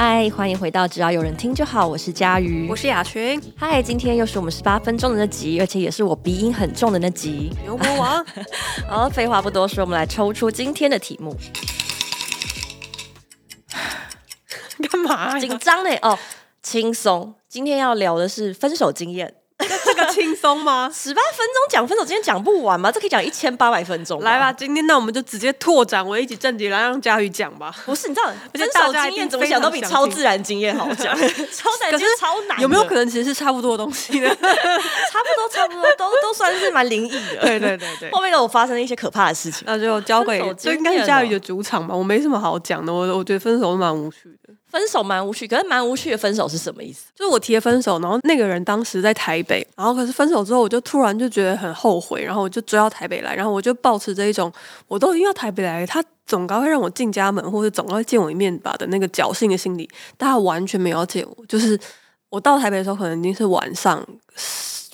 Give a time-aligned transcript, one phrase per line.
[0.00, 3.42] 嗨，欢迎回到只要有人听就好，我是佳瑜，我是雅群。
[3.56, 7.52] 嗨，今天又是我们十八分钟的那集，而且也是我鼻音很重的那集。
[7.64, 8.24] 牛魔王，
[8.88, 11.36] 好， 废话不多说，我们来抽出今天的题目。
[14.88, 15.36] 干嘛？
[15.36, 15.90] 紧张呢？
[16.02, 16.16] 哦，
[16.62, 17.34] 轻松。
[17.48, 19.34] 今天要聊的是分手经验。
[19.84, 20.90] 这个轻松吗？
[20.94, 22.90] 十八分钟讲分手，今天讲不完吗？
[22.90, 24.20] 这可以讲一千八百分钟。
[24.20, 27.74] 来吧，今天那我们就直接拓展为一集正题来让佳宇讲吧。
[27.84, 31.16] 不是，你知道 分手经验怎么讲都比超自然经验好讲。
[31.52, 32.60] 超难，可是超难。
[32.60, 34.28] 有没有可能其实是差不多的东西呢？
[34.28, 37.40] 差不多，差不多，都都算是蛮灵异的。
[37.40, 38.10] 对对对对。
[38.10, 41.94] 后面的，我发生了一些可怕的事情，那就交给这应该是佳宇的主场吧。
[41.94, 44.54] 我没什么好讲的，我我觉得分手是蛮无趣的。
[44.70, 47.06] 分手蛮无趣，可是蛮无趣的分手是什么意思？
[47.14, 54.52] 就是我提了分手，然后那个人当时在台北，然后可是分手之后，我就突然就觉得很后悔，然后我就追到台北来，然后我就抱持着一种
[54.86, 61.46] 我都已经要台北来，他总该会让我进家门，或者总该会见我一面吧的那个侥幸的心理，但他完全没有要见我。
[61.46, 61.78] 就是
[62.28, 64.06] 我到台北的时候，可能已经是晚上。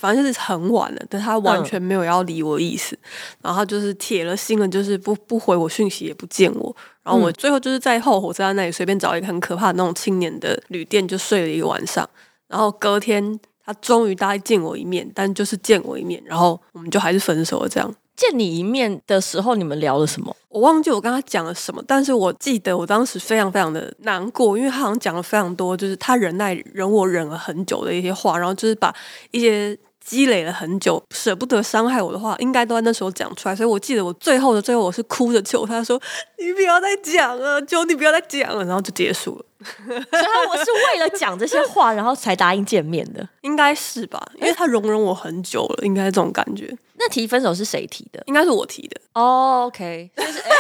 [0.05, 3.09] 反正就是很晚了，但他完全没有要理我的意思，嗯、
[3.45, 6.77] 然后他就是铁了心了，就是不不回我讯息，也不见我。
[7.03, 12.07] 然后我最后就是在后火车站那里随便找一个很可怕的那种青年的旅店，就睡了一个晚上。
[12.49, 17.69] 然后隔天他终于答应见我一面，但就是见我一面，然后我们就还是分手了。
[17.71, 20.37] 这样见你一面的时候，你们聊了什么？
[20.51, 28.95] 我忘记我跟他讲了什么，但是我记得我当时非常非常的难过，因为他好像讲了非常多，就是他忍耐忍我忍了很久的一些话，然后就是把
[29.31, 29.75] 一些。
[30.05, 33.57] 积累了很久，舍不得伤害我的话，应该都在那时候讲出来。
[33.57, 36.01] 所以我记得我最后的最后，我是哭着求他说
[36.39, 39.45] ：“你不要再讲了，求你不要再讲了。”然后就结束了。
[39.65, 44.23] 所以我是为了讲这些话，然后才答应见面的，应该是吧？
[44.37, 46.71] 因为他容忍我很久了，应该是这种感觉。
[46.97, 48.23] 那提分手是谁提的？
[48.27, 49.01] 应该是我提的。
[49.15, 50.51] 哦、oh，OK，就是哎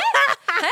[0.62, 0.70] 哎，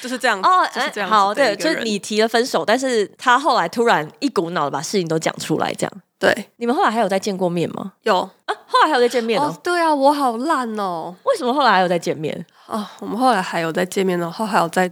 [0.00, 1.10] 就是这样哦，oh, 就是这样。
[1.10, 5.92] 好，对，就是你提了分手，但是他后来突然一股脑的把事情都讲出来，这样。
[6.18, 7.92] 对，你们后来还有再见过面吗？
[8.02, 9.54] 有啊，后来还有再见面哦。
[9.62, 11.14] 对啊，我好烂哦。
[11.24, 12.92] 为什么后来还有再见面啊？
[13.00, 14.90] 我们后来还有再见面，然后还有再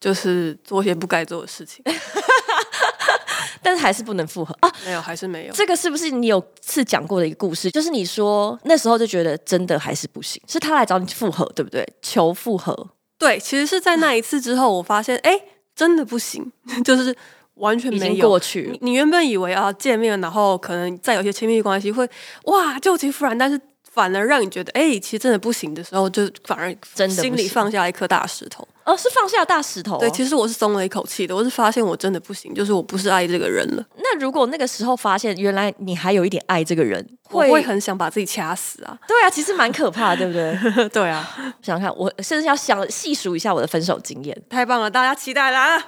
[0.00, 1.84] 就是做些不该做的事情，
[3.62, 4.72] 但是还是不能复合啊？
[4.86, 5.52] 没有，还是没有。
[5.52, 7.70] 这个是不是你有次讲过的一个故事？
[7.70, 11.86] 就是你说那时候就觉得真的还是不行，是他来找你复合，对不对？
[12.00, 12.88] 求复合。
[13.18, 15.38] 对，其实是在那一次之后，我发现哎，
[15.76, 16.50] 真的不行，
[16.82, 17.14] 就是。
[17.60, 18.90] 完全没有过去你。
[18.90, 22.08] 你原本以为啊见面，然后可能再有些亲密关系会
[22.44, 23.60] 哇旧情复燃，但是
[23.92, 28.66] 反而让你觉得哎、欸，其实真的不行的时候，就反而真的心里放下一颗大石头。
[28.90, 29.98] 哦，是放下大石头、哦。
[30.00, 31.34] 对，其实我是松了一口气的。
[31.34, 33.84] 我是发现我真的不行，就是我不是爱这个人了。
[33.96, 38.98] 那如果那个时候发现原来你还有一点爱这个人，会不会很想把自己掐死啊。
[39.06, 40.88] 对啊，其实蛮可怕的，对不对？
[40.90, 44.36] 对啊，想想看，我甚至要想细数一下我的分手经验。
[44.48, 45.84] 太棒了，大家期待来了。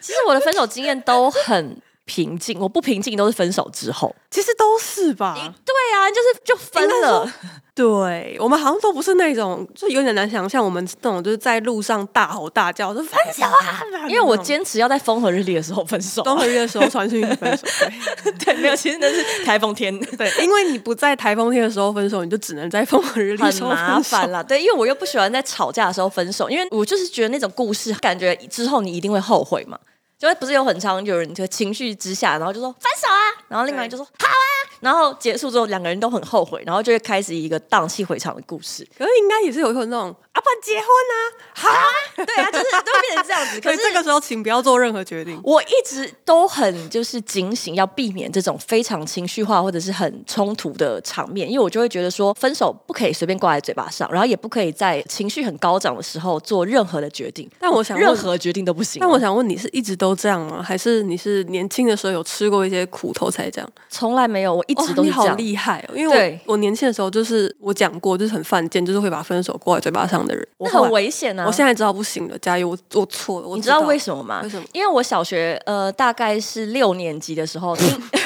[0.00, 1.76] 其实我的分手经验都很。
[2.04, 5.34] 平静，我不平静都是分手之后，其实都是吧？
[5.64, 7.32] 对啊，就是就分了。
[7.74, 13.82] 对，我们好像都不是那种，就有点难想象我们那种就是在路上大吼大叫说分手啊！
[14.08, 17.66] 因为我坚持要在风和日丽的时候分手，风和日丽的时候传讯息分手。
[17.80, 19.98] 对， 对，没有，其实那是台风天。
[20.16, 23.84] 对，因为你不在台风天的时候分手，你就只能在风和日丽的时候分手。
[23.84, 24.40] 很麻烦啦。
[24.40, 29.76] 对，因为我又不喜欢在吵架的时候分手，因为我就是觉得那种故事感觉之后你一定会后悔嘛。
[30.20, 34.46] 因为不是有很长有人就情绪之下，然后就说分手啊，然后另外人就说好啊，
[34.80, 38.88] 然后结束之后两个人都很后悔，然后就会开始一个荡气回肠的故事。
[38.96, 40.14] 可是应该也是有一种那种。
[40.34, 41.16] 啊，不结婚啊？
[41.54, 41.84] 好啊，
[42.16, 43.60] 对啊，就是都变成这样子。
[43.62, 45.40] 可是这个时候，请不要做任何决定。
[45.44, 57.48] 我一直都很就是警醒，要避免这种非常情绪化或者是很冲突的场面，因为我就会觉得说，分手不可以随便挂在嘴巴上，然后也不可以在情绪很高涨的时候做任何的决定。
[57.60, 58.98] 但我想，任何决定都不行。
[59.00, 60.60] 但我想问，你是一直都这样吗？
[60.60, 63.70] 还是你是年轻的时候有吃过一些苦头才这样？
[63.88, 65.20] 从来没有，我一直都是这样。
[65.20, 65.94] 哦，你好厉害哦！
[65.96, 70.46] 因为我我年轻的时候就是我讲过，就是很犯贱，就是会把分手挂在嘴巴上的人。
[70.58, 71.44] 那很危险啊！
[71.46, 72.68] 我现在知道不行了，加油！
[72.70, 74.40] 我我错了，我你知道为什么吗？
[74.42, 74.66] 为什么？
[74.72, 77.76] 因为我小学呃大概是六年级的时候，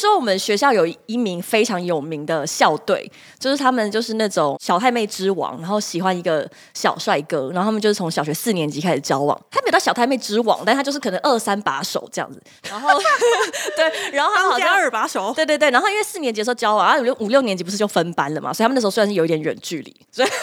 [0.00, 9.38] 说我们学校有一名非常有名的校队，就是他们就是那种小太妹之王，然后喜欢一个小帅哥，然后他们就是从小学四年级开始交往。
[9.50, 12.40] 他没有到小太妹之王，但他就是可能二三把手这样子。
[12.68, 12.88] 然后
[13.76, 15.70] 对，然后他好像二把手，对对对。
[15.70, 20.28] 然后因为四年级的时候交往，然后五六五六年级不是就分班了嘛，所以他们那时候虽然是有一点远距离，所以。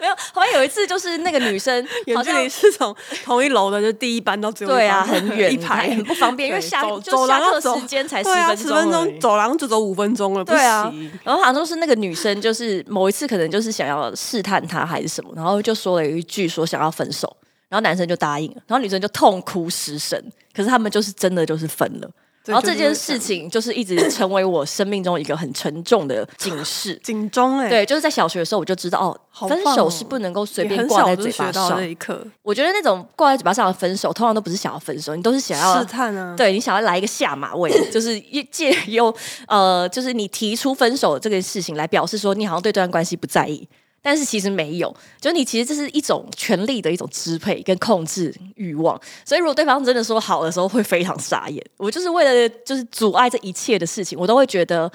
[0.00, 2.94] 没有， 好像有一次就是那个女生，好像你是从
[3.24, 10.92] 同一楼的，就第一班到最后一班，对啊，很远一排，很不方便，因为下走就下课时间才十十分钟走廊就走五分钟了，对啊。
[11.24, 17.36] 然后好像是那个女生，就是某一次可能就是想要试探他还是什么，然后就说了一句说想要分手，
[17.68, 20.22] 然后男生就答应了，然后女生就痛哭失声。
[20.54, 22.10] 可是他们就是真的就是分了。
[22.52, 27.58] 然后这件事情就是一直成为我生命中一个很沉重的警示、警钟。
[27.58, 31.70] 哎，对，就是在小学的时候我就知道哦，分手是不能够随便挂在嘴巴上。
[31.76, 36.34] 那一刻，我觉得那种挂在嘴巴上的分手，通常都不是想要分手，你都是想要试探啊。
[36.36, 39.14] 对，你想要来一个下马威， 就是借由
[39.46, 43.68] 呃，就是你提出分手这个事情来表示说你好像对这段关系不在意。
[44.00, 51.62] 但是其实没有，就你其实这是一种权力的一种支配跟控制欲望，所以如果对方真的说好的时候，会非常傻眼。
[51.76, 54.90] 我就是为了就是阻碍这一切的事情，我都会觉得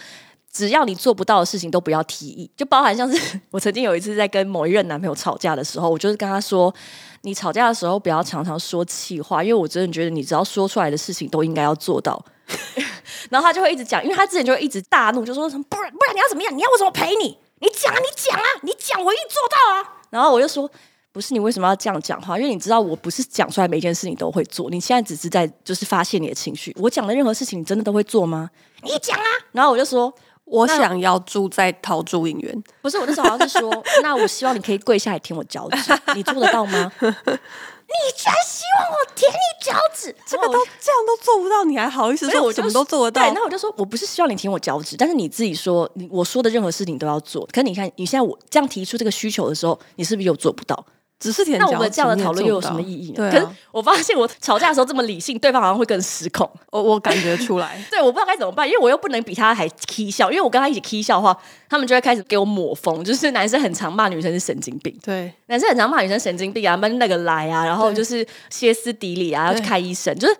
[0.52, 6.74] 只要你做不到的事情都不要提议，就包含像是 我曾经有一次在跟某一任男朋友吵架的时候，我就是跟他说，
[7.22, 12.24] 你吵架的时候不要常常说气话，因为我真的觉得你只要说出来的事情都应该要做到。
[13.30, 16.56] 然后他就会一直讲，因为他之前就会一直大怒，就说什么不然不然你要怎么样？
[16.56, 17.38] 你要我怎么陪你？
[17.64, 20.04] 你讲啊，你讲啊，你讲，我一定做到啊。
[20.10, 20.70] 然后我就说，
[21.14, 22.38] 不是你为什么要这样讲话？
[22.38, 26.76] 因为你知道我不是讲出来每件事你都会做，你现在只是在就是发泄你的情绪。
[26.78, 28.50] 我讲的任何事情你真的都会做吗？
[28.82, 29.26] 你讲啊。
[29.54, 30.14] 然后我就说，
[30.44, 32.64] 我想要住在桃竹影院。
[32.82, 33.72] 不是，我那时候好像是说，
[34.04, 36.92] 那我希望你可以跪下来舔我脚趾，你做得到吗？
[37.00, 39.73] 你居然希望我舔你脚
[40.04, 40.16] 趾？
[40.26, 43.22] 这个都这样都做不到，你还好意思说我什么都做得到？
[43.22, 47.46] 对，那我就说我不是希望你舔我脚趾，但是你自己说，你我说的任何事情都要做。
[47.52, 50.86] 可是你看，你现在我这样提出这个需求的时候，你是不是又做不到？
[51.24, 53.16] 只是舔，那我们这样的讨论又有什么意义呢？
[53.16, 56.50] 对啊，可是我发现我吵架的时候这么理性，对方好像会更失控。
[56.70, 61.38] 我我感觉出来， 对，我不知道该怎么办，因为我又不能比他还 k 笑，因为我跟他一起 k 笑的话，
[61.70, 70.36] 他们就会开始给我抹风，就是男生很常骂女生是神经病，对，男生很常骂女生神经病啊，闷那个来啊，然后就是歇斯底里啊，要去看医生，就是。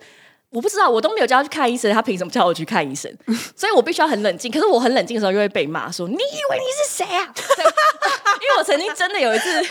[0.54, 3.12] 我不知道，我都没有叫他去看医生，他凭什么叫我去看医生？
[3.56, 4.50] 所以我必须要很冷静。
[4.50, 7.26] 可是我很冷静的时候，又会被骂说：“你以为你是谁啊？”
[8.44, 9.62] 因为我曾经真的有一次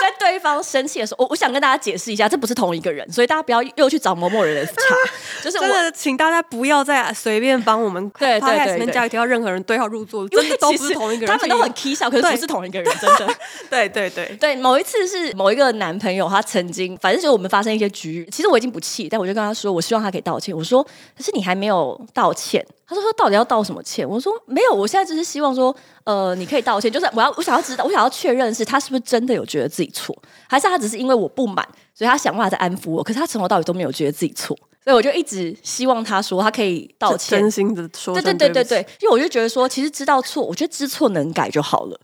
[0.00, 4.72] 在对方生气的时候，我我想跟大家解释一下，这不是同一个人，所以大家不要又去找某某人查。
[5.44, 11.36] 就是我真的，请大家不要再随便帮我们对对对跟家里提到任何人对号入座，真的都不是同一个人。
[11.36, 13.34] 他们都很 k 笑，可是不是同一个人，真的。
[13.68, 20.56] 对对对对，某一次是某一个男朋友，他曾经反正就是我们发生一些局，其实我已经不气，但我就跟他说，我希望他可以道歉。
[20.56, 20.86] 我说。
[21.16, 24.08] 可是你还没有道歉，他说说到底要道什么歉？
[24.08, 25.74] 我说没有，我现在只是希望说，
[26.04, 30.16] 呃，你可以道歉，就是我要我想要知道，我想要确认是他是不是真的有觉得自己错，
[30.48, 33.02] 还是他只是因为我不满，所以他想办法在安抚我。
[33.02, 42.00] 可是他从头到尾都没有觉得自己错，所以我就一直希望他说他可以道歉，真心的说，对对对对对，因为我就觉得说，其实知道错，我觉得知错能改就好了。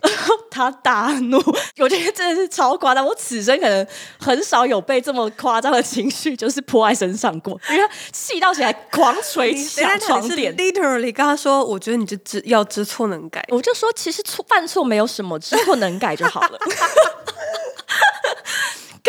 [0.50, 1.36] 他大怒，
[1.78, 3.04] 我觉得真的是超夸张。
[3.04, 3.86] 我此生可能
[4.18, 10.56] 很少有被这么夸张的情绪就是泼在身上过，因为他气到起来狂捶墙床垫。
[10.56, 13.44] Literally 跟他说，我觉得你就知要知错能改。
[13.48, 16.58] 我就说，其实错犯错没有什么，知错能改就好了。
[16.58, 16.68] 可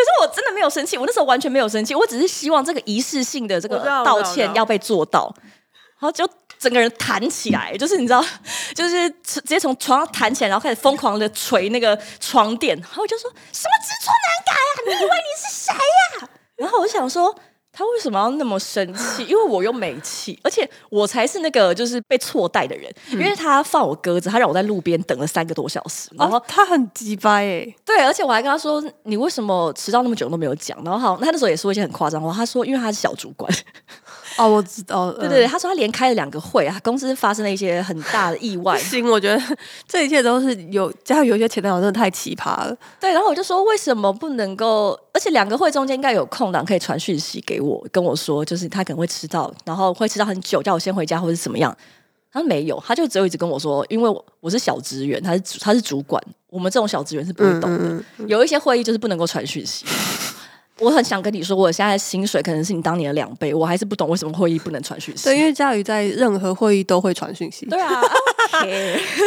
[0.03, 5.33] 是我真的没有生气，我那时候完全没有生气，我只是希望这个仪式性的这个道歉要被做到，
[6.00, 6.27] 然后就。
[6.59, 8.23] 整个人弹起来，就是你知道，
[8.75, 14.75] 就是直接从床上弹起来，然后开始疯狂的捶那个床垫，然后我就说什么知错难改啊？
[14.85, 16.29] 你以为你是谁呀、啊？
[16.57, 17.33] 然后我就想说，
[17.71, 19.23] 他为什么要那么生气？
[19.23, 30.77] 因为我又没气，而且我才是那个就是被错待的人，因为他放我鸽子，他让我在路边等了三个多小时，然后、哦、他很鸡掰哎，对，而且我还跟他说，你为什么迟到那么久都没有讲？
[30.83, 33.50] 然后好，他那时候也说一些很夸张话，他说因为他是小主管。
[34.39, 38.80] 哦，我知道，对对对，他说他连开了两个会啊，公司发生了一些很大的意外。
[38.80, 42.73] 行，我觉得这一切都是有，加上有一些前男友真的太奇葩了。
[43.02, 44.97] 对，然后我就说为什么不能够？
[45.14, 51.75] 而且两个会中间应该有空档可以传讯息给我，跟我说就是他可能会迟到，然后会迟到很久，叫我先回家或者怎么样。
[52.31, 54.09] 他没有，他就只有一直跟我说，因为
[54.40, 57.68] 我是小职员，他是他是主管，我们这种小职员是不会懂的。
[57.69, 59.83] 嗯嗯嗯，有一些会议就是不能够传讯息。
[60.80, 65.26] 我很想跟你说，我现在薪水可能是你当年的两倍，我还是不懂为什么会议不能传讯息。
[65.26, 67.66] 对，因为佳宇在任何会议都会传讯息。
[67.66, 68.02] 对啊，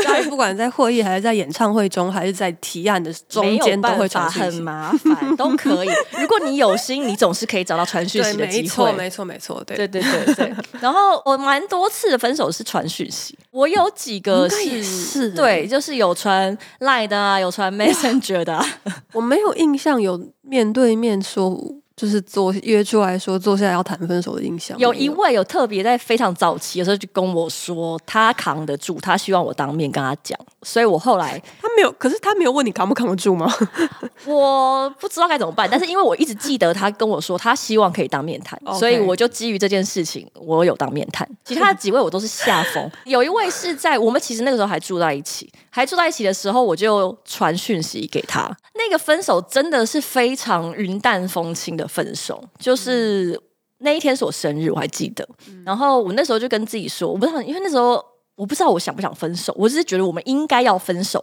[0.05, 5.89] 家瑜不管在会议还是在演唱会中，还是在提案的中间都会传讯息，很麻烦，都可以。
[6.19, 8.93] 如果你有心，你总是可以找到传讯息的机会。
[8.93, 9.63] 没错，没错，没错。
[9.65, 10.55] 对，对，对，对，对。
[10.81, 18.67] 然后我蛮多次的分手是传讯息，我有几个是，是对，就是有传 Line 的啊，有传 Messenger 的啊。
[19.13, 21.59] 我没有印象有面对面说，
[21.97, 24.77] 就是坐约出来说坐下来要谈分手的印象。
[24.79, 30.39] 有一位有特别在非常早期的时候就跟我说，他扛得住，他希望我当面跟他讲。
[30.63, 33.53] 所以我后来他没有，可是他没有问你扛不扛得住吗？
[34.27, 41.29] 我不知道该怎么办，但是因为我一直记得他跟我说他希望可以当面谈.所以我就基于这件事情，我有当面谈。
[41.45, 48.51] 其他的几位我都是下风， 有一位是在我们其实那个时候还住在一起，还住在一起的时候，我就传讯息给他。
[48.75, 53.39] 那个分手真的是非常云淡风轻的分手，就是
[53.79, 55.29] 那一天是我生日，我还记得。
[55.67, 58.03] 然后我那时候就跟自己说，我不知道，因为那时候。
[58.43, 61.23] 我不知道我想不想分手，我只是觉得我们应该要分手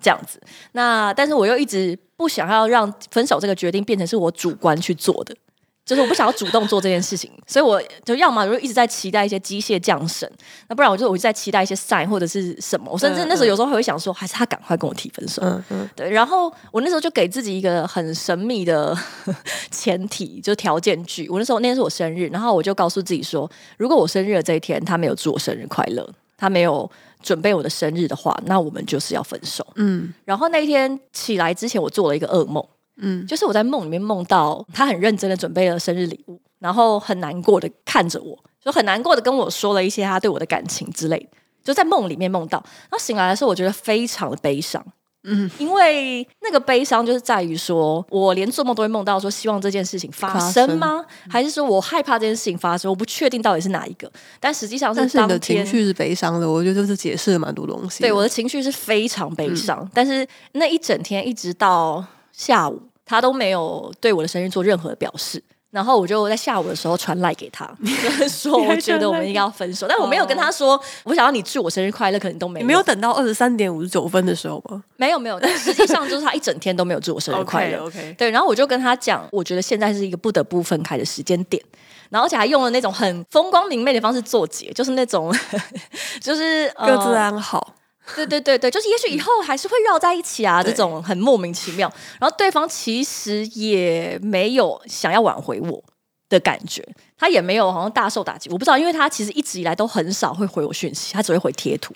[0.00, 0.40] 这样子。
[0.72, 5.36] 那但是我又一直不想要让分手这个决定变成是我主观去做的，
[5.84, 10.30] 就是我不想要主动做这件事情，所以我就要么就一直在期待一些机械降神，
[10.68, 12.90] 那不然我就我就在期待一些 sign 或者是什么。
[12.90, 15.42] 我甚至那时候有时候还会想说，还是他赶快跟我提分手。
[15.42, 15.90] 嗯嗯。
[15.94, 18.96] 对，然后我那时候就给自己一个很神秘的
[19.70, 21.28] 前提，就是条件句。
[21.28, 26.08] 我那时候那天是我生日，然后我就告诉自己说，如果我生日的这一天他没有祝我生日快乐。
[26.36, 26.90] 他没有
[27.22, 29.66] 准备我的生日的话，那我们就是要分手。
[29.76, 32.64] 嗯，然后那一天起来之前，我做了一个噩梦。
[32.98, 41.28] 嗯，就是我在梦里面梦到他很认真的准备了生日礼物，然后很难过的看着我，就很难过的跟我说了一些他对我的感情之类的，
[41.62, 42.58] 就在梦里面梦到。
[42.84, 44.82] 然后醒来的时候，我觉得非常的悲伤。
[45.26, 51.04] 嗯，因为那个悲伤就是在于说，我连做梦都会梦到说，希望这件事情发生吗？
[51.28, 52.88] 还是说我害怕这件事情发生？
[52.88, 54.10] 我不确定到底是哪一个。
[54.38, 58.00] 但实际上是当天，但是你的情绪是悲伤的，我觉得就是解释了蛮多东西。
[58.00, 65.42] 对，我的情绪是非常悲伤，嗯，但是那一整天一直到下午，他都没有对我的生日做任何的表示。
[65.76, 67.70] 然后我就在下午的时候传赖给他，
[68.02, 72.64] 就是说我觉得我们应该要分手，但我没有跟他说我想要你祝我生日快乐，可能都没有。
[72.64, 74.82] 你没有等到二十三点五十九分的时候吗？
[74.96, 77.76] 没有没有，但实际上就是他一整天都没有祝我生日快乐。
[77.84, 78.16] OK，, okay.
[78.16, 81.62] 对，然后我就跟他讲，我觉得现在是一个不得不分开的时间点，
[82.08, 85.30] 然后而且还用了那种很风光明媚的方式作结，就是那种
[86.22, 87.74] 就是、呃、各自安好。
[88.14, 91.92] 对对对对，就是也许以后还是会绕在一起啊，这种很莫名其妙。
[92.20, 95.82] 然后对方其实也没有想要挽回我
[96.28, 96.86] 的感觉，
[97.18, 101.94] 他也没有好像大受打击，我不知道，因为他其实一直以来都很少会回我讯息，他只会回贴图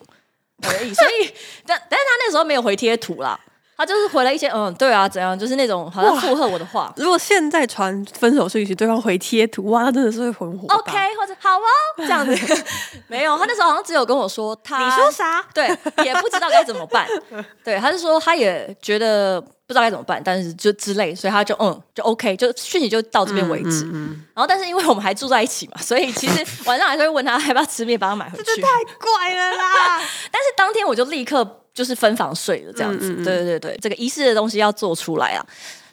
[0.63, 0.93] 而已。
[0.95, 1.33] 所以，
[1.65, 3.39] 但但是他那时候没有回贴图啦。
[3.81, 6.93] 他就是回了一些嗯，对啊，怎样，就是那种好像附和我的话。
[6.99, 10.69] 如果现在传分手讯息，对方回贴图，哇，他真的是会很火。
[10.69, 11.65] OK，或者好哦，
[11.97, 12.65] 这样子
[13.09, 13.39] 没有。
[13.39, 15.43] 他那时候好像只有跟我说他，你说啥？
[15.55, 15.67] 对，
[16.05, 17.07] 也不知道该怎么办。
[17.65, 23.85] 对，他是说他也觉得不知道该怎么办，但是就之类，所以他就嗯，就 OK，就讯息就到这边为止。
[23.87, 24.25] 嗯，嗯，嗯。
[24.35, 28.45] 然后，但是因为我们还住在一起嘛，所以其实晚上还是会问他要不要吃面，把他买回去。
[28.45, 28.69] 这太
[29.01, 29.99] 怪了啦！
[30.31, 31.57] 但是当天我就立刻。
[31.75, 35.47] 就是分房睡了这样子，嗯嗯嗯对对对，这个仪式的东西要做出来啊。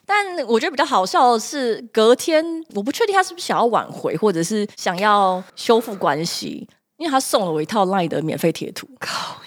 [0.05, 2.43] 但我觉得比较好笑的是，隔天
[2.73, 6.67] 我不确定他是不是想要挽回，或者是想要修复关系，
[6.97, 8.87] 因为他送了我一套 LINE 的免费贴图。
[8.99, 9.41] 靠，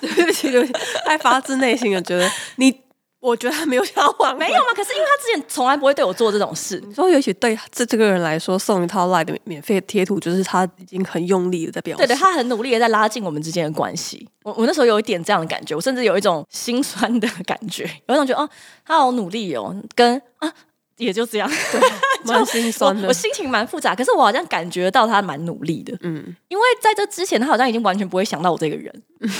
[0.00, 0.72] 对不起对不起，
[1.06, 2.80] 太发自内心的觉得你。
[3.20, 4.68] 我觉得他没有想要挽回，没有吗？
[4.74, 6.82] 可是因为他之前从来不会对我做这种事。
[6.86, 12.02] 你说，尤其对这这个人来说，送一套 LINE 的免费贴图，就是他已经很用力的在表示。
[12.02, 14.26] 对对，他很努力的在拉近我们之间的关系。
[14.42, 18.48] 我我那时候有一点这样的感觉，我甚至有一种心酸的感觉，有一种觉得哦，
[18.86, 20.52] 他好努力哦，跟啊。
[21.00, 21.80] 也就这样，对，
[22.24, 23.02] 蛮心酸的。
[23.04, 28.92] 我，我心情蛮复杂，可是我好像感觉到他蛮努力的，嗯，因为在这之前，他好像已经完全不会想到我这个人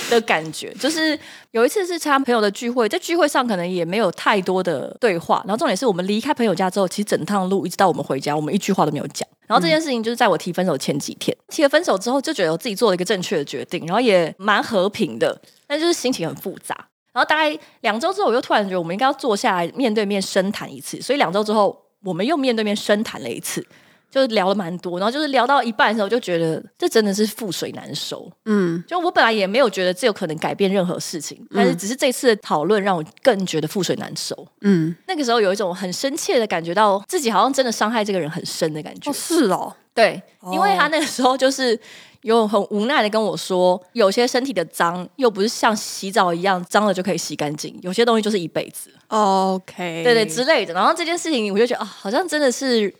[0.09, 0.73] 的感觉。
[0.79, 1.17] 就是
[1.51, 9.27] 有一次是参加朋友的聚会，在聚会上可能也没有太多的对话，然后重点是我们离开朋友家之后，其实整趟路一直到我们回家，我们一句话都没有讲。
[9.47, 16.87] 然后这件事情就是在我提分手前几天，提了分手之后，就觉得我自己做了一个正确的决定，然后也蛮和平的，但就是心情很复杂。
[17.13, 21.01] 然后大概两周之后，我又突然觉得我们应该要坐下来面对面深谈一次。
[21.01, 23.65] 所以两周之后，我们又面对面深谈了一次，
[24.11, 24.99] 就聊了蛮多。
[24.99, 28.31] 然后就是聊到一半的时候，我就觉得这真的是覆水难收。
[28.45, 34.35] 嗯，就我本来也没有觉得这有可能改变任何事情，但是只是这次的讨论让我更觉得覆水难收。
[34.61, 39.09] 嗯，那个时候有一种很深切的感觉到自己好像真的伤害这个人很深的感觉。
[39.09, 41.79] 哦，是哦，对，因为他那个时候就是。
[42.21, 48.91] 有很无奈的跟我说，有些身体的脏又不是像洗澡一样脏了就可以洗干净，有些东西就是一辈子。
[49.07, 50.71] OK，对对之类的。
[50.71, 52.93] 然后这件事情，我就觉得啊，好像真的是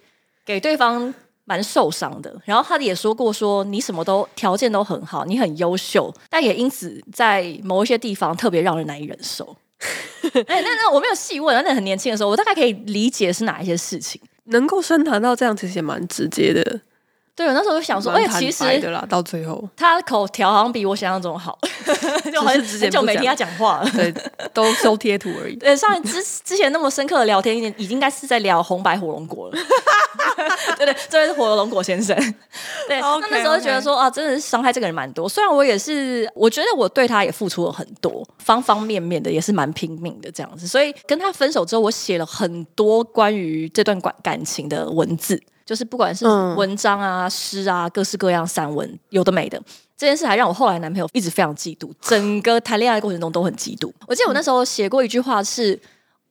[0.54, 1.14] 给对方
[1.46, 2.36] 蛮受伤的。
[2.46, 9.56] 然后他也说过说，你什么都条件都很好，你很优秀，但也因此在某一些地方特别让人难以忍受。
[10.46, 14.22] 哎，那那我没有细问，那很年轻的时候，我大概可以理解是哪一些事情。
[14.46, 16.82] 能够深谈到这样，其实也蛮直接的。
[17.42, 21.58] 对，我那时候就想说，哎，其实的啦，到最后他口条好像比我想象中好，
[22.32, 24.14] 就很很久没听他讲话了，对，
[24.54, 25.56] 都收贴图而已。
[25.56, 29.58] 对，上之之前那么深刻的聊天，已经已经应该是在聊红白火龙果了。
[30.78, 32.16] 对对，这位是火龙果先生。
[32.88, 35.28] 对，那那时候就觉得说啊，真的是伤害这个人蛮多。
[35.28, 40.68] 虽然我也是，我觉得我对他也付出了很多，方方面面的也是蛮拼命的这样子。
[40.68, 45.42] 所以跟他分手之后，我写了很多关于这段感感情的文字。
[45.66, 49.62] 就是不管是文章啊、诗、嗯、啊、各式各样散文，有的没的，
[49.98, 53.92] 这件事还让我后来男朋友一直非常嫉妒，整个谈恋爱过程中都很嫉妒。
[54.08, 55.80] 我记得我那时候写过一句话是，是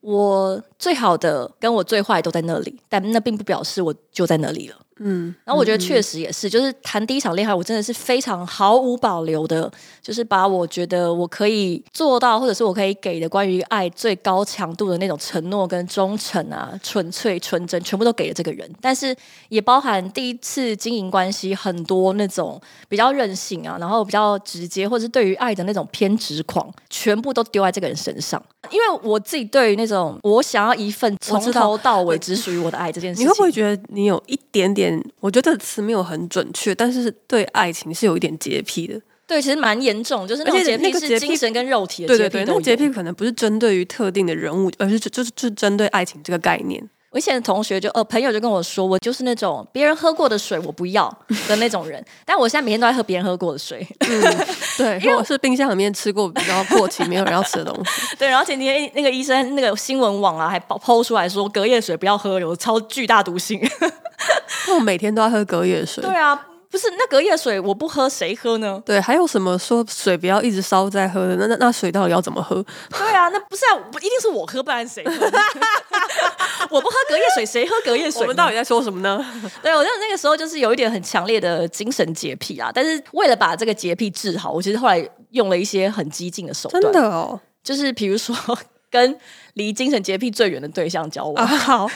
[0.00, 4.76] 我最好的跟我最坏都在那里，但那并不表示我就在那里了。
[5.02, 9.70] 嗯，然后我觉得确实也是，就是谈第一场恋爱，我真的是非常毫无保留的，
[10.02, 18.70] 就是把我觉得我可以做到，或者是我可以给的关于爱最高强度的那种承诺跟忠诚啊、纯粹纯真，全部都给了这个人。
[18.78, 19.16] 但是
[19.48, 28.42] 也包含第一次经营关系很多那种比较任性啊，然后比较直接，或者是对于爱的那种偏执狂，全部都丢在这个人身上。
[28.70, 34.89] 因为我自己对于那种我想要一份从头到尾只属于我的爱这件事情，你会不会觉得你有一点点？
[35.20, 39.00] 我觉得这个词没有很准确，但是对爱情是有一点洁癖的。
[39.26, 42.30] 对，其实蛮严重，就是那种洁癖是精神跟肉体的洁癖。
[42.30, 46.82] 对对对，那个洁癖可能不是针对于特定的人物，而是就就是就针对爱情这个概念。
[47.10, 51.08] 我以前的同学就呃朋友就跟我说，我就是那种别人喝过的水我不要
[51.48, 53.84] 的那种人，但我现在每天都在喝别人喝过的水。
[53.98, 54.46] 嗯，
[54.78, 58.16] 对，因为我是冰箱里面吃过比较过期没有人要吃的东西。
[58.16, 63.60] 对，然后前几天那个医生那个新闻网啊还 po 出来说隔夜水不要喝，有超巨大毒性。
[64.68, 66.04] 那我每天都要喝隔夜水。
[66.04, 66.46] 对啊。
[66.70, 68.80] 不是那隔夜水我不喝谁喝呢？
[68.86, 71.34] 对，还有什么说水不要一直烧再喝的？
[71.36, 72.64] 那那那水到底要怎么喝？
[72.90, 75.12] 对啊，那不是啊，不一定是我喝，不然谁喝？
[76.70, 78.22] 我不喝隔夜水，谁喝隔夜水？
[78.22, 79.18] 我们到底在说什么呢？
[79.60, 82.70] 对，我觉得那个时候就是有一点很强烈的精神洁癖啊。
[82.72, 86.80] 但是为了把这个洁癖治好，我其实后来用了一些很激进的手段。
[86.80, 88.36] 真的哦，就是比如说
[88.88, 89.18] 跟
[89.54, 91.44] 离精神洁癖最远的对象交往。
[91.44, 91.90] 啊、好，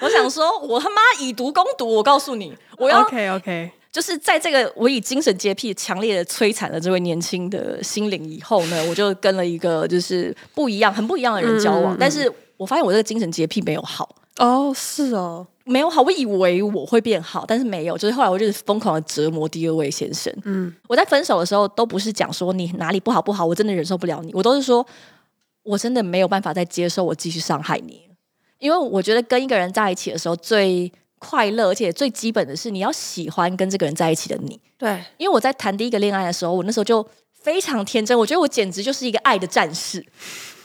[0.00, 3.72] 我想说，我他妈以毒攻毒，我告诉你，我要 OK OK。
[3.92, 11.94] 就是在这个我以精神洁癖强烈的摧残了这位年轻的心灵以后呢，我就跟了一个就是不一样、很不一样的人交往。
[12.00, 14.08] 但是我发现我这个精神洁癖没有好
[14.38, 16.00] 哦，是哦，没有好。
[16.00, 17.98] 我以为我会变好，但是没有。
[17.98, 20.34] 就是后来我就是疯狂的折磨第二位先生。
[20.44, 24.32] 嗯，我在分手的时候都不是讲说你哪里不好不好，我真的忍受不了你。
[24.32, 24.86] 我都是说
[25.62, 28.00] 我真的没有办法再接受我继续伤害你，
[28.58, 30.90] 因为我觉得跟一个人在一起的时候最。
[31.24, 34.60] 快乐，而且最基本的是你要喜欢跟这个人在一起的你。
[34.76, 40.04] 对，因为我在谈第一个恋爱的时候，我那时候就非常天真，我觉得我简直就是一个爱的战士。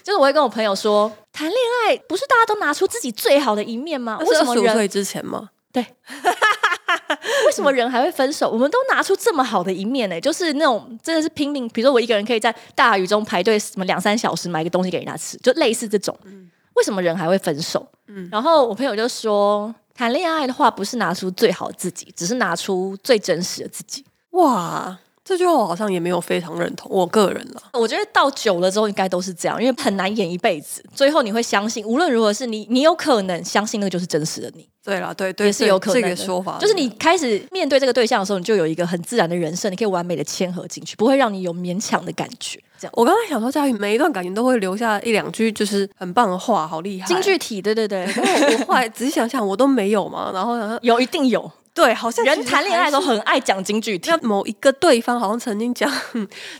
[0.04, 4.18] 就是我会跟我朋友说，谈恋爱不是大家都拿出自己最好的一面吗？
[4.22, 5.50] 为什么五岁之前吗？
[5.72, 5.86] 对。
[7.46, 8.50] 为什么人还会分手？
[8.50, 10.22] 我们都拿出这么好的一面呢、欸？
[10.22, 16.18] 就是那种真的是拼命，比如说我一个人可以在大雨中排队什么两三小时买个东西给人家吃，就类似这种。
[16.24, 17.86] 嗯、为什么人还会分手？
[18.08, 19.74] 嗯，然后我朋友就说。
[19.98, 24.06] 谈恋爱的话，不是拿出最好自己，只是拿出最真实的自己。
[24.32, 24.96] 哇，
[25.28, 26.90] 这句话我好像也没有非常认同。
[26.90, 30.82] 我个人了，我觉得到久了之后应该都是这样，因为很难演一辈子。
[30.96, 34.66] 最后你会相信，无论如何是你，你有可能相信那个就是真实的你。
[34.82, 36.10] 对了，对对，也是有可能的。
[36.10, 42.58] 这个说法就是你开始面对这个对象的时候，你就有一个很自然的人设，你可以完美的嵌合进去，不会让你有勉强的感觉。
[42.80, 48.06] 这样，我刚才想说，佳宇每一段感情都会留下一两句就是很棒的话，好厉害，金句体，对对对。
[48.06, 51.52] 我后来仔细想想，我都没有嘛，然后然后有，一定有。
[51.78, 54.18] 对，好像人谈恋爱都很爱讲金句那。
[54.24, 55.88] 某一个对方好像曾经讲，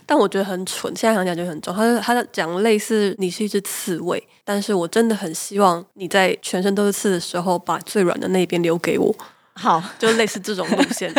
[0.06, 0.94] 但我觉得很蠢。
[0.94, 1.74] 现在想讲就很重。
[1.74, 9.12] 他他讲类似你是一只刺猬，但是我真的很希望你在全身都是刺的时候，把最软的那边留给我。
[9.54, 11.12] 好，就类似这种路线。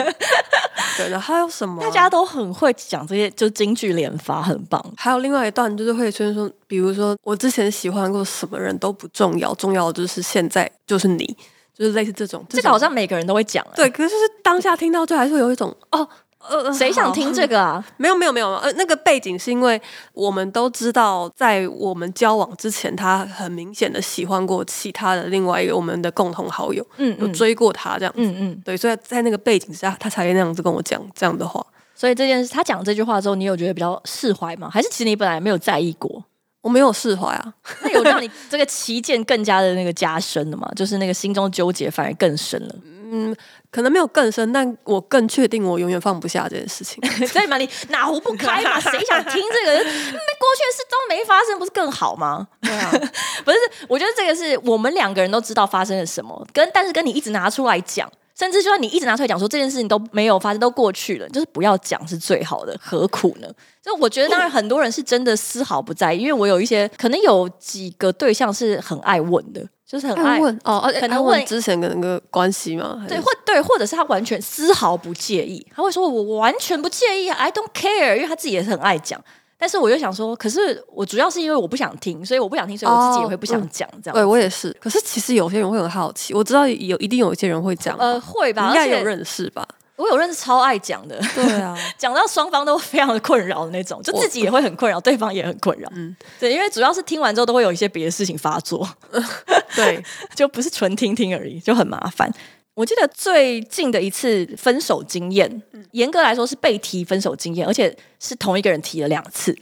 [0.95, 1.83] 对，然后还有什么？
[1.83, 4.81] 大家都很会讲这些，就京剧连发，很棒。
[4.95, 11.35] 还有另外一段，就是会出现说，比如说我之前喜欢过什么人都不重要，重要的就是现在就是你。
[11.79, 13.65] 就是类似这种，这个好像每个人都会讲。
[13.73, 16.05] 对，可是就是当下听到就还是会有一种哦，
[16.49, 17.81] 呃，谁想听这个啊？
[17.95, 19.81] 没有没有没有，呃，那个背景是因为
[20.13, 31.65] 我们都知道，在我们交往之前，他很明显的喜欢过其他的另外一个我们的共同好友，嗯，有追过他这样子，嗯嗯，对，所以在那个背景之下，他才会那样子跟我讲这样的话。
[31.95, 34.69] 所以这件事，他讲这句话之后，你有觉得比较释怀吗？
[34.69, 36.23] 还是其实你本来没有在意过？
[36.61, 40.69] 我没有释怀啊， 那有让你这个旗舰更加的那个加深了吗？
[40.75, 42.75] 就是那个心中纠结反而更深了。
[43.11, 43.35] 嗯，
[43.71, 47.01] 可能没有更深，但我更确定我永远放不下这件事情。
[47.27, 48.79] 所以嘛，你哪壶不开嘛？
[48.79, 49.77] 谁想听这个？
[49.77, 52.47] 那 过去的事都没发生，不是更好吗？
[52.61, 52.91] 对啊，
[53.43, 58.07] 不是，我觉得这个是我们两个人都知道发生了什么，跟但是跟你一直拿出来讲。
[58.39, 63.49] 甚至就算你一直拿出来讲说这件事情都没有发生，都过去了，就是不要讲是最好的，何苦呢？
[63.83, 73.05] 就我觉得，当然很多人是真的丝毫不在意，因为我有一些可能有几个对象是很爱问的，就是很爱，爱问哦，可能问之前的那个关系吗？
[73.09, 79.21] 对，或对，或者是他完全丝毫不介意，他会说我完全不介意，I don't care，因为他自己也是很爱讲。
[79.59, 84.13] 但是我又想说，可是我主要是因为我不想听，所以我不想听，所以我自己也会不想讲这样。
[84.13, 84.75] 对我也是。
[84.79, 89.67] 可是其实有些人会很好奇，我知道有一定有一些人会讲，呃，会吧，应该有认识吧。
[89.97, 95.89] 我有认识超爱讲的，对啊， 讲到双方都非常的困扰的那种，就自己也会很困扰，对方也很困扰。
[95.93, 98.87] 嗯，对，因为主要是听完之后都会有一些别的事情发作，
[99.75, 100.01] 对，
[100.33, 102.31] 就不是纯听听而已，就很麻烦。
[102.79, 105.61] 我记得最近的一次分手经验，
[105.91, 109.53] 严格来说是被提分手经验，而且是同一个人提了两次。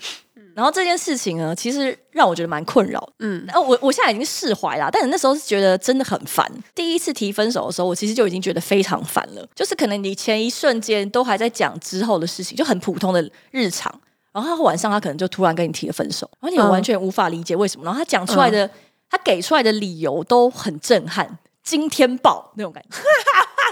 [0.53, 3.11] 然后这件事情呢，其实让我觉得蛮困扰。
[3.17, 6.47] 嗯，然后我我现在已经释怀了，但是那时候是觉得真的很烦。
[6.75, 9.43] 第一次提分手的时候，我其实就已经觉得非常烦了。
[9.55, 13.91] 就是可能你前一瞬间都还在讲之后的事情，就很普通的日常，
[14.31, 17.83] 然后他晚上他可能就突然跟你提了分手，然后你完全无法理解为什么。
[17.83, 18.71] 然后他讲出来的，嗯、
[19.09, 22.97] 他给出来的理由都很震撼，惊天爆那种感觉。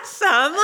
[0.05, 0.57] 什么？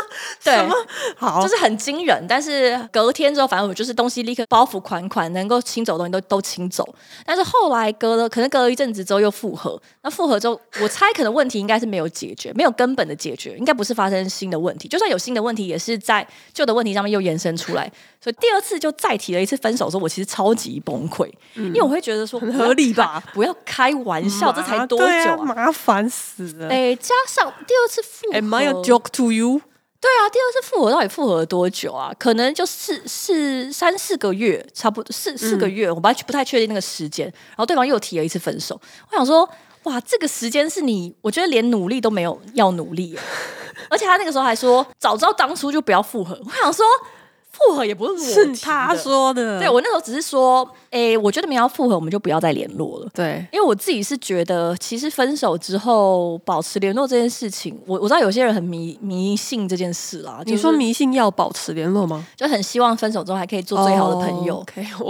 [0.44, 0.76] 对，什么
[1.18, 2.26] 好，就是很惊人。
[2.28, 6.88] 但是隔天之后，反正我就是东西立刻包袱款款，能够清走的东西都都清走。
[7.26, 9.82] 但是后来隔了，可能隔了一阵子之后又复合。
[10.04, 14.88] 那复合之后，我猜可能问题应该是没有解决，没有根本的解决，应该不是发生新的问题。
[14.88, 17.92] 就算有新的问题，也是在旧的问题上面又延伸出来。
[18.24, 26.70] 所以第二次就再提了一次分手的时候，我其实超级崩溃，嗯、因为我会觉得说 很合理吧，不要开玩笑，这才多久啊，啊麻烦死了。
[26.70, 29.62] 哎，加上第二次复合，Am I a joke to you？
[30.00, 32.12] 对啊，第二次复合到底复合了多久啊？
[32.18, 37.28] 可能就四四三四个月，差不多四四个月，嗯、我不不太确定那个时间。
[37.28, 38.80] 然后对方又提了一次分手，
[39.12, 39.48] 我想说，
[39.84, 43.16] 哇，这个时间是你，我觉得连努力都没有要努力，
[43.90, 46.40] 而且他那个时候还说，早知道当初就不要复合。
[46.44, 46.86] 我想说。
[47.68, 49.60] 复合也不是我，是他说的。
[49.60, 53.10] 对，我那时候只是说，哎、欸，我觉得没有要复合，我们就不要再联络了。
[53.14, 60.42] 对，因为我自己是觉得，其实分手之后保持联络这件事情，我我知道有些人很迷迷信这件事啦。
[60.46, 62.26] 你说迷信要保持联络吗？
[62.36, 64.64] 就很希望分手之后还可以做最好的朋友，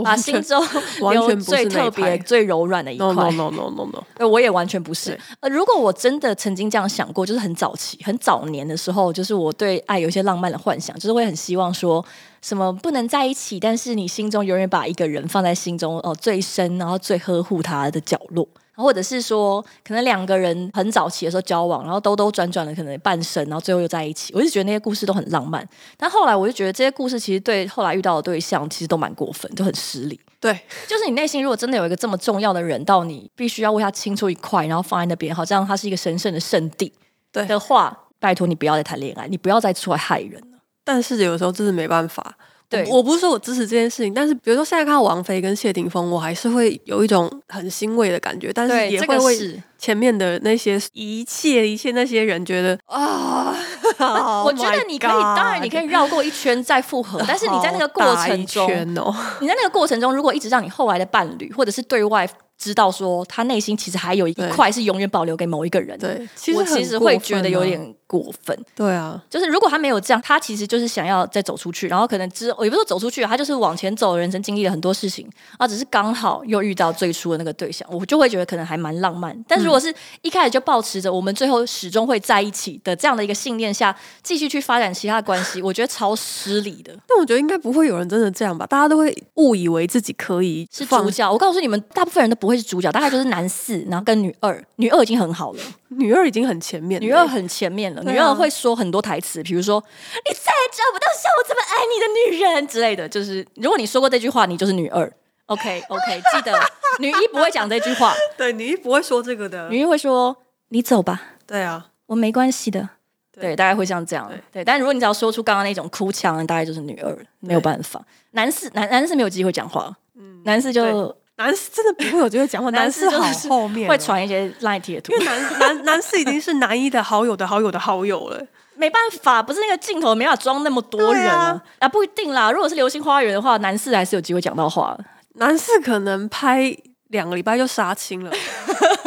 [0.04, 0.64] 把心中
[1.12, 3.08] 留最特别、最柔软的一块。
[3.08, 5.18] No no no no no no，我也完全不是。
[5.40, 12.04] 呃，如果我真的曾经这样想过，就是很早期、很早年的时候，就是我对爱有一些浪漫的幻想，就是会很希望说。
[12.42, 24.34] 什么不能在一起，但是你心中永远把一个人放在心中哦最深，然后最呵护他的角落，或者是说，可能两个人很早期的时候交往，然后兜兜转转的可能半生，然后最后又在一起。
[24.34, 30.20] 我就觉得那些故事都很浪漫，但后来我就觉得这些故事其实对后来遇到的对象其实都蛮过分，都很失礼。
[30.40, 30.52] 对，
[30.88, 36.92] 就是你内心如果真的有一个这么重要的人，到你必须要为他清出一块，然后放在那边，好像他是一个神圣的圣地，
[37.32, 40.42] 对的话，拜托你不要再谈恋爱，你不要再出来害人。
[40.84, 42.36] 但是有时候真的没办法。
[42.70, 53.52] 对，我不是说我支持这件事情，但是比如说现在看到王菲跟谢霆锋，我还是会有一种很欣慰的感觉，但是也会为前面的那些一切一切那些人觉得啊，
[54.46, 62.30] 我觉得你可以，当然你可以绕过一圈再复合，但是你在那个过程中，哦、你在那个过程中，如果一直让你后来的伴侣或者是对外。
[62.62, 68.56] 知道说他内心其实还有一块是永远保留给某一个人的，对，其实我其实会觉得有点过分。
[68.76, 79.36] 对啊，就是如果他没有这样，他其实就是想要再走出去，然后可能之也不是说走出去，他就是往前走，人生经历了很多事情啊，只是刚好又遇到最初的那个对象，我就会觉得可能还蛮浪漫。
[79.48, 86.94] 但是如果是一开始就保持着我们最后始终会在一起的这样的一个信念下，继续去发展其他的关系，我觉得超失礼的。
[87.08, 88.68] 但我觉得应该不会有人真的这样吧？
[88.68, 91.32] 大家都会误以为自己可以是主角。
[91.32, 93.32] 我告诉你们，大部分人都不会是主角，大概就是。
[93.32, 99.82] 男四，然后跟女二，女二已经很好了， 女二已经很前面了，女二很前面了，啊、女二会说很多台词，比如说
[100.28, 103.08] “你再也找不到像我这么爱你的女人”之类的。
[103.08, 105.10] 就是如果你说过这句话，你就是女二。
[105.52, 106.58] OK OK，记得
[107.00, 110.36] 女一不会讲这句话， 对，女一不会说这个的，女一会说
[110.70, 112.88] “你走吧”，对啊，我没关系的，
[113.34, 114.66] 对，对，大概会像这样，对，对。
[114.66, 118.02] 但如果你只要说出刚刚那种哭腔，大概就是女二，没有办法。
[118.32, 121.16] 男士男男士没有机会讲话，嗯，男士就。
[121.38, 132.52] 男士真的不会有机会讲话， 男士好后面会传一些 LINE 贴图，因为男男男士已经是男一的好友的好友的好友了，没办法，不是那个镜头没法装那么多人啊，啊，不一定啦。
[132.52, 134.96] 如果是流星花园的话，男士还是有机会讲到话，
[135.36, 136.76] 男士可能拍
[137.08, 138.32] 两个礼拜就杀青了，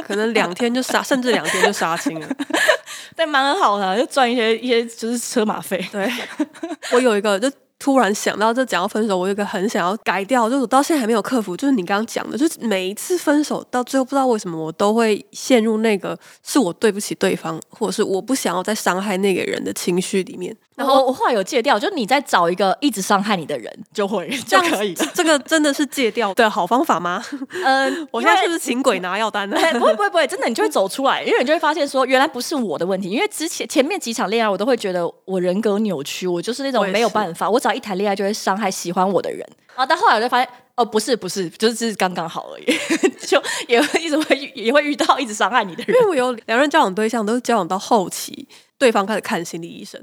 [0.06, 2.28] 可能两天就杀，甚至两天就杀青了，
[3.14, 5.86] 但蛮好的，就赚一些一些就是车马费。
[5.92, 6.10] 对，
[6.92, 20.56] 我有一个就突然想到，这讲到分手，我有一个很想要改掉，就是我到现在还没有克服，就是你刚刚讲的，就是每一次分手到最后，不知道为什么我都会陷入那个是我对不起对方，或者是我不想要再伤害那个人的情绪里面。
[20.76, 25.06] 然后我后来有戒掉，就是你再找一个一直伤害你的人就会就可以了。
[25.14, 27.22] 这个真的是戒掉的好方法吗？
[27.64, 29.56] 嗯， 我现在是不是请鬼拿药单呢？
[29.78, 33.08] 不会不会不会，真的你就会走出来，因为你就会发现说，原来不是我的问题。
[33.08, 39.46] 因为之前前面几场恋爱，我都会觉得我人格扭曲，我就是那种没有办法，我一谈恋爱就会伤害喜欢我的人。
[39.76, 42.64] 然后到后来我就发现，哦，不是不是，就是只是刚刚好而已，
[43.26, 45.96] 就也会一直会也会遇到一直伤害你的人。
[45.96, 48.48] 因为我有两任交往对象，都是交往到后期。
[48.76, 49.98] 对方开始看心理医生，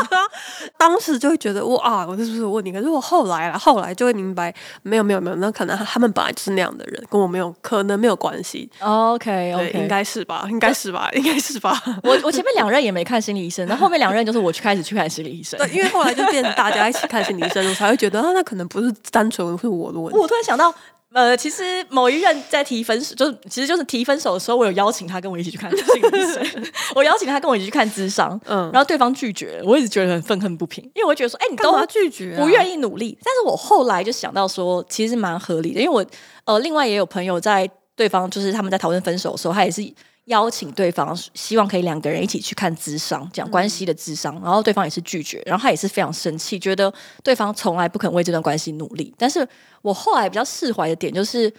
[0.76, 2.70] 当时就会觉得哇，我这是不是有问题？
[2.70, 8.70] 可是我后来了，后来就会明白，没有没有没有，那可能他们本来就是那样的人，跟我没有可能没有关系。
[8.78, 11.82] OK OK，应该是吧，应该是吧，应该是吧。
[12.02, 15.58] 我我前面两任也没看心理医生，那后面两任就是我去开始去看心理医生。
[15.66, 20.18] 对，因为后来就变成大家一起看心理医生，我才会觉得啊，那可能不是单纯是我的问题。
[20.18, 20.74] 我突然想到。
[21.14, 26.44] 呃，其实某一任在提分手，就是其实就是提分手的时候，我有邀请他跟我一起去看心理医生。
[26.92, 33.16] 我邀请他跟我一起去看智商，嗯，然后对方拒绝，我一直觉得很愤恨不平，因为我觉得说，哎，你都拒绝，不愿意努力。
[33.22, 36.04] 但是我后来就想到说，其实蛮合理的，因为我
[36.46, 39.82] 呃，另外也有朋友在对方就是他们在讨论分手的时候，他也是。
[40.26, 49.14] 邀请对方，希望可以两个人一起去看智商，讲关系的智商，然后对方也是拒绝，然后他也是非常生气，觉得对方从来不肯为这段关系努力。
[49.18, 49.46] 但是
[49.82, 51.52] 我后来比较释怀的点就是。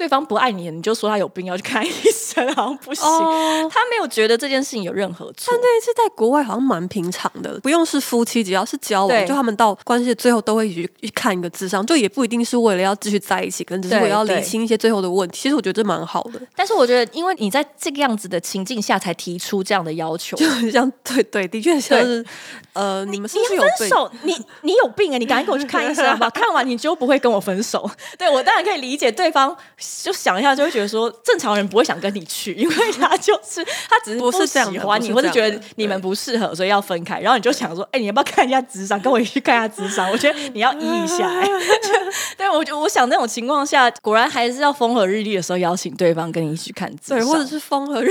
[0.00, 3.04] 对方不爱你，你就说他有病要去看医生，好像不行。
[3.04, 5.52] Oh, 他没有觉得这件事情有任何错。
[5.52, 15.38] 但这一次在国外好像蛮平常的，不用是夫妻，只要是交往，就他们到关系的最后都会去看一个智商，就也不一定是为了要继续在一起，可能只是为了要理清一些最后的问题。
[15.42, 16.40] 其实我觉得这蛮好的。
[16.56, 22.24] 但是我觉得，因为你在这个样子的情境下才提出这样的要求， 就很像对对，的确像是
[22.72, 24.10] 呃，你们是有分手？
[24.22, 25.18] 你你有病啊！
[25.18, 27.90] 你赶紧给我去看医生吧， 看完你就不会跟我分手。
[28.16, 29.54] 对，我当然可以理解对方。
[30.02, 37.20] 就想一下，就会觉得说，正常人不会想跟你去，因为他 就是他只是不是喜欢你，或者觉得你们不适合，所以要分开。
[37.20, 39.00] 然后你就想说，哎、欸，你要不要看一下智商？
[39.00, 40.10] 跟我一起去看一下智商。
[40.10, 41.46] 我觉得你要依 一下、欸。
[42.36, 48.10] 对，我就我想那种情况下，果然还是要风和日丽的时候邀请对方跟你一起看智商，对，或者是风和日，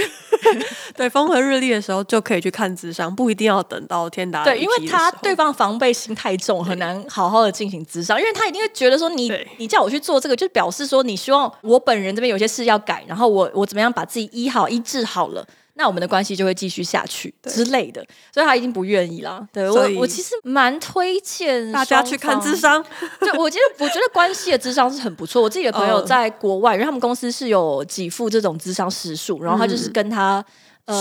[0.96, 4.52] 对，风和日丽的时候就可以去看智商，不一定要等到天打雷。
[4.52, 11.52] 对，因为他对方防备心太重，很难好好的进行智商，因为他一定会觉得说，你你叫我去做这个，就表示说你希望。
[11.62, 19.48] 我本人这边有些事要改，然后我我怎么样把自己医好医治好了，那我们的关系就会继续下去之类的，所以他已经不愿意了。
[19.52, 22.84] 对，我我其实蛮推荐大家去看智商，
[23.20, 25.42] 对我觉得我觉得关系的智商是很不错。
[25.42, 30.44] 我自己的朋友在国外，因为他们公司是有给付这种智商时数，然后他就是跟他。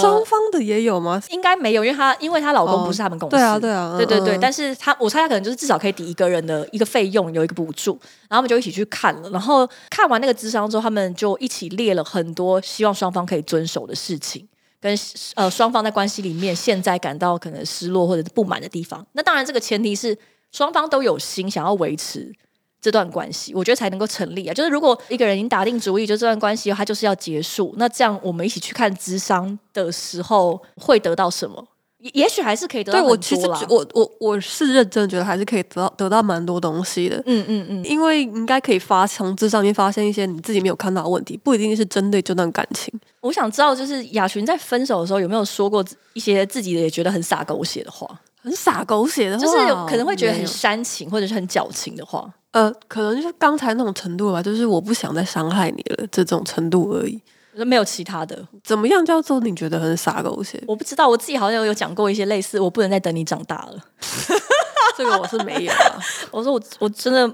[0.00, 1.22] 双方的也有吗？
[1.30, 3.36] 应该没有，因为她因为她老公不是他们公司。
[3.36, 4.38] 对啊，对啊，对对对。
[4.40, 7.92] 但是她我猜她可能就是至少可以抵一个人的一个费用，有一个补助。
[8.28, 14.46] 然后他们就一起去看了，然后看完那个咨商之后，他们就一起列了很多希望双方可以遵守的事情，
[14.80, 14.94] 跟
[15.34, 19.06] 呃 双方在关系里面现在感到可能失落或者是不满的地方。
[19.12, 20.16] 那当然，这个前提是
[20.52, 22.32] 双方都有心想要维持。
[22.80, 24.54] 这段关系，我觉得才能够成立啊！
[24.54, 31.66] 就是如果一个人已经打定主意，就这段关系他就是要结束，那这样我们一起去看智商的时候，会得到什么？
[31.98, 33.00] 也也许还是可以得到。
[33.00, 37.20] 对，我其实我我我是认真觉得还是可以得到得到蛮多东西的。
[37.26, 42.94] 嗯嗯嗯，因为应该可以发从咨商里面发现一些你自己没有看到的问题，不一定是针对这段感情。
[43.20, 48.08] 我想知道，就是雅群在分手的时候有没有说过一些自己的也觉得很傻狗血的话？
[48.40, 49.56] 很傻狗血的话，就是
[49.88, 52.32] 可能会觉得很煽情或者是很矫情的话。
[52.52, 57.20] 呃，可能就是刚才那种程度吧，就是我不想再伤害你了这种程度而已，
[57.64, 58.46] 没有其他的。
[58.64, 60.62] 怎么样叫做你觉得很傻狗血？
[60.66, 63.84] 我不知道，我自己好像有讲过一些类似，我不能再等你长大了。
[64.96, 66.02] 这个我是没有啊。
[66.32, 67.32] 我说我我真的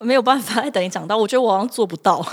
[0.00, 2.24] 没有办法再等你长大，我觉得我好像做不到。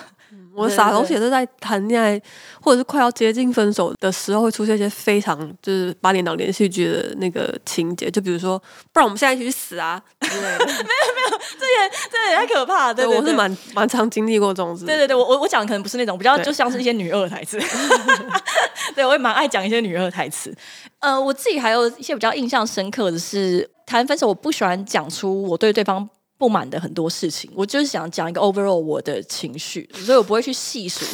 [0.55, 2.21] 我傻狗血是在谈恋爱，
[2.61, 8.57] 或者是快要接近分手的时候，会出现一些非常就是八点档连续剧的那个情节，就比如说，
[8.93, 10.65] 不然我们现在一起去死啊之类的。
[10.65, 12.93] 没有没 有，这也这也太可怕了。
[12.93, 14.85] 对，我是蛮蛮常经历过这种事。
[14.85, 17.59] 对对对，我我我讲的可能不是那种，比较就像是一些女二台词。
[18.95, 20.55] 对，我也蛮爱讲一些女二台词。
[20.99, 26.09] 呃，我自己还有一些比较印象深刻的是，谈分手，我不喜欢讲出我对对方。
[26.37, 31.05] 不满的很多事情，我就是想讲一个 overall 我的情绪，所以我不会去细数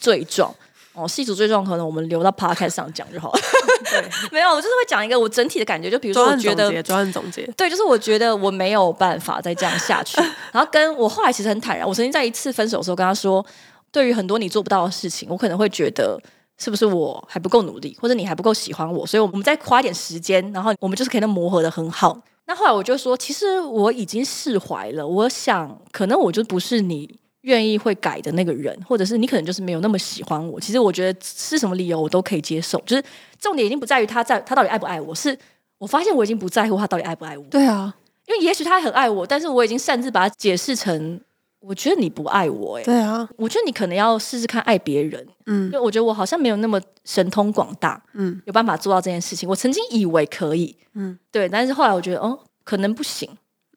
[0.00, 0.54] 罪状。
[0.94, 3.40] 哦，细数罪状可能我们留到 podcast 上讲就好了。
[3.88, 10.20] 对， 没有，我就是会讲一个我整体的感觉，就比如说我觉得专案总结，对，就是我觉得我没有办法再这样下去。
[10.50, 13.44] 然后跟我后来其实很坦然，我曾经在一次分手的时候跟他说，
[13.92, 16.20] 对于很多你做不到的事情，我可能会觉得
[16.56, 22.20] 是不是我还不够努力，或者你还不够喜欢我，所以我们再花一点时间，然后我们就是可以能磨合的很好。
[22.48, 25.06] 那后来我就说，其实我已经释怀了。
[25.06, 30.58] 我想，可能我就不是你愿意会改的那个人，或者是你可能就是没有那么喜欢我。
[30.58, 33.04] 其实我觉得是什么理由我都可以接受，就是
[33.38, 35.38] 重点已经不在于他在他到底爱不爱我，是
[35.76, 37.44] 我发现我已经不在乎他到底爱不爱我。
[37.50, 37.94] 对啊，
[38.26, 41.20] 因为也许他很爱我，但是我已经擅自把它解释成。
[41.60, 49.48] 我觉得你不爱我，欸，哎，对啊，我觉得你可能要试试看爱别人，嗯，因为我觉得我好像没有那么神通广大，嗯，有办法做到这件事情。
[49.48, 53.28] 我曾经以为可以，嗯，对，但是后来我觉得，哦，可能不行，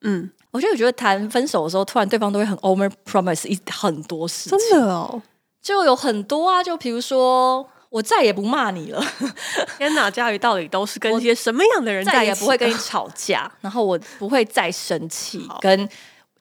[0.01, 5.21] 嗯，我觉得我觉得谈分手的时候，突然对方都会很 over promise 一很多事情，真的哦，
[5.61, 9.03] 就有很多啊，就比如说，我再也不骂你了，
[9.79, 12.19] 天哪，家瑜到底都是跟一些什么样的人在一起？
[12.19, 15.89] 再也不会跟你吵架，然后我不会再生气，跟。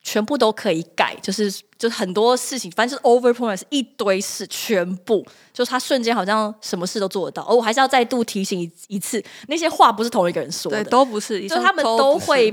[0.03, 7.43] 全部都可以改，就是就是很多事情，反正就是 over promise 一堆事，全部就是他瞬间好像什么事都做得到。
[7.43, 12.51] 而我还是要再度提醒一一次，那些话不是同一个人说的，对，都不是，就他们都会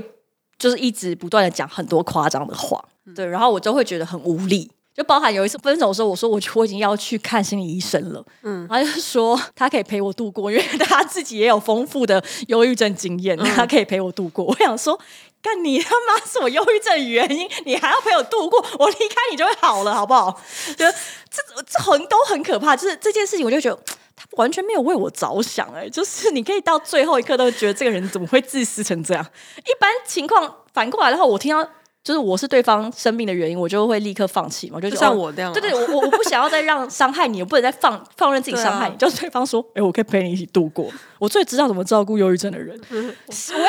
[0.59, 2.83] 就是一直不断的讲很多夸张的话，
[3.15, 4.69] 对，然后我就会觉得很无力。
[4.93, 14.45] 就包含有一次分手的时候，我说我我已经要去看心理医生了，嗯，他就说他可以陪我度过，因为他自己也有丰富的忧郁症经验，他可以陪我度过。
[14.45, 14.99] 我想说。
[15.41, 18.63] 干你他妈是我忧郁症原因，你还要陪我度过？
[18.77, 20.41] 我离开你就会好了，好不好？
[20.77, 20.91] 觉得
[21.29, 23.81] 这这很都很可怕，就是这件事情，我就觉得
[24.15, 29.25] 他完全没有为我着想，欸，哎，就是你可以到最后一刻都觉得这个人怎么会自私成这样？
[29.59, 31.69] 一般情况反过来的话，我听到。
[32.01, 38.95] 就是我是对方生病的原因，我就会立刻放弃嘛，我就，就像我这样，对对，我我我不想要再让伤害你，我不能再放放任自己伤害你。
[38.95, 40.89] 啊、就是对方说，哎、欸，我可以陪你一起度过。
[41.19, 43.03] 我最知道怎么照顾忧郁症的人，我要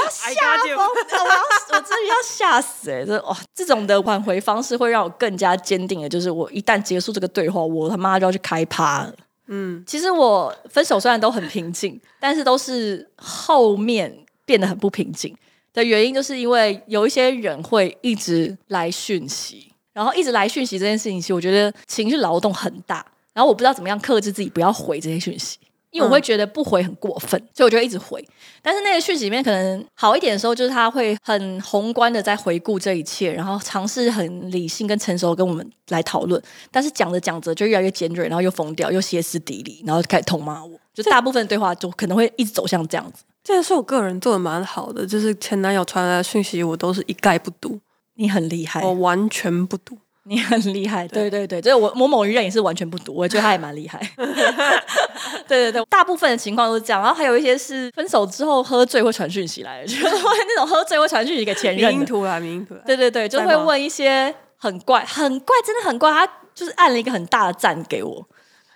[0.09, 1.41] 吓疯，我要
[1.71, 3.05] 我真的要吓死哎、欸！
[3.05, 9.13] 这哇，这种的挽回方式会让我更加坚定的，就是我一旦结束这个对话，我他妈就要去开趴了。
[9.49, 15.37] 嗯，其实我分手虽然都很平静，但是都是后面变得很不平静。
[15.73, 23.05] 的原因就是因为有一些人会一直来讯息，然后一直来讯息这件事情，其实我觉得情绪劳动很大。
[23.33, 25.57] 然后我不知道怎么样克制自己不要回这些讯息，
[25.91, 28.23] 因为我会觉得不回很过分，所以我就一直回。
[28.61, 36.43] 但是那个讯息里面可能好一点的时候，就是他会很宏观的在回顾这一切，然后尝试很理性跟成熟跟我们来讨论。
[36.73, 40.79] 但是讲着讲着就越来越尖锐，然后又疯掉，又歇斯底里，然后就开始痛骂我。
[40.93, 43.23] 就大部分对话就可能会一直走向这样子。
[43.43, 47.81] 这件事我个人做的蛮好的，就是前男友传来的讯息，我都是一概不读。
[48.15, 49.97] 你很厉害，我完全不读。
[50.25, 53.99] 你很厉害，对对对，就是我某某一任也是完全不读，我觉得他也蛮厉害。
[55.49, 61.97] 对对对，大部分的情况都是这样，然后还有一些是分手之后喝醉会传讯息来的，就是 会那种喝醉会传讯息给前任。
[61.97, 62.75] 迷途啊，迷途。
[62.87, 66.13] 对对对，就会问一些很怪、很怪，真的很怪。
[66.13, 68.25] 他就是按了一个很大的赞给我。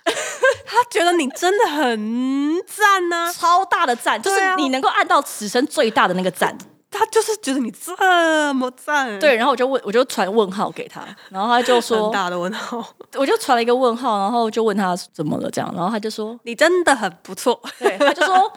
[0.65, 6.57] 他觉得你真的很赞呢、啊，超大的赞，就是你能够按到此生最大的那个赞。
[6.97, 9.35] 他就是觉得你这么赞，对。
[9.35, 12.81] 然后我就问，我就传问号给他，然后他就说很大的问号，
[13.15, 18.49] 我就传了一个问号，然后就问他怎么了这样，然后他就说你真的很不错，对，他就说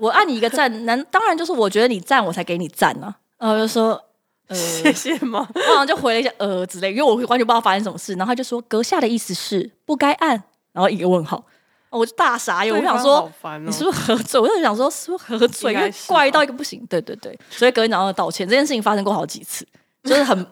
[0.00, 4.02] 我按你一个赞，难当然就是我觉得你赞我才给你赞啊，然后就说
[4.48, 5.46] 呃谢谢吗？
[5.54, 10.42] 然后就回了一下呃之类，因为我完全不知道发生什么事，然后他就说阁下的意思是不该按。
[10.76, 11.42] 然后一个问号，
[11.88, 12.74] 我就大傻眼。
[12.74, 14.38] 我想说，哦、你是不是喝醉？
[14.38, 15.72] 我就想说，是不是喝醉？
[15.72, 16.84] 因为怪到一个不行。
[16.86, 18.46] 对对对，所以隔天早上道歉。
[18.46, 19.66] 这件事情发生过好几次，
[20.04, 20.46] 就是很。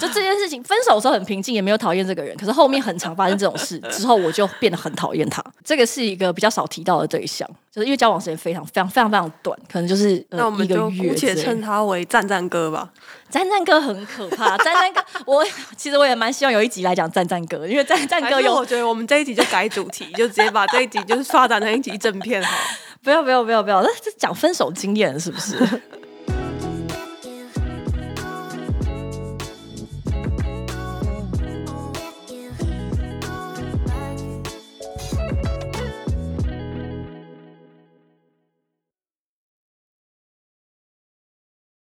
[0.00, 2.36] 就这件事情，分手的时候很平静，也没有讨厌这个人。
[2.36, 5.44] 可是后面很常发生这种事之后，我就变得很讨厌他。
[5.62, 12.90] 这个是一个比较少提到的对象，就是因为交往时间非常非常非常非常短，可能就是、呃、那我们就姑且称他为赞赞哥吧。
[13.28, 15.44] 赞赞哥很可怕，赞赞哥，我
[15.76, 18.54] 其实我也蛮希望有一集来讲赞赞哥，因为赞赞哥有。
[18.54, 22.56] 我觉得我们这一集就改主题，就直接把这一集就是发展成一集正片哈。
[23.02, 25.56] 不要不要不要不要，那这讲分手经验是不是？